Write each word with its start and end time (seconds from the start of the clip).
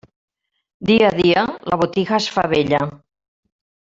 Dia 0.89 1.09
a 1.09 1.17
dia 1.19 1.43
la 1.73 1.79
botija 1.83 2.17
es 2.21 2.29
fa 2.39 2.47
vella. 2.57 2.81